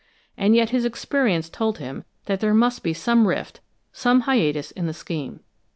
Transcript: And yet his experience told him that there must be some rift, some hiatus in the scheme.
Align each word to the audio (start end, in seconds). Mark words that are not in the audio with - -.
And 0.35 0.55
yet 0.55 0.71
his 0.71 0.83
experience 0.83 1.47
told 1.47 1.77
him 1.77 2.05
that 2.25 2.39
there 2.39 2.55
must 2.55 2.81
be 2.81 2.91
some 2.91 3.27
rift, 3.27 3.59
some 3.93 4.21
hiatus 4.21 4.71
in 4.71 4.87
the 4.87 4.95
scheme. 4.95 5.41